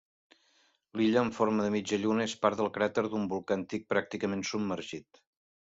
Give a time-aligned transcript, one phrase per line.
[1.01, 5.25] L'illa, amb forma de mitja lluna, és part del cràter d'un volcà antic pràcticament submergit.